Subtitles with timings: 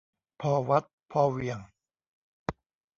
[0.41, 1.59] พอวัดพอเหวี่ยง